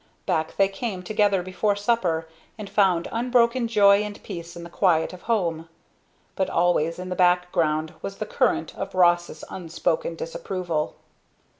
[0.25, 5.13] Back they came together before supper, and found unbroken joy and peace in the quiet
[5.13, 5.69] of home;
[6.35, 10.95] but always in the background was the current of Ross' unspoken disapproval.